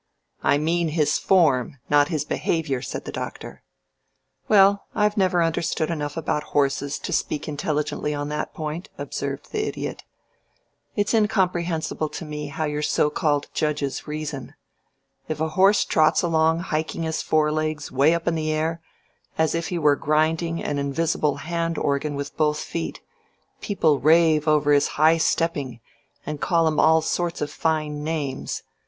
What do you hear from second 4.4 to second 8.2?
"Well, I've never understood enough about horses to speak intelligently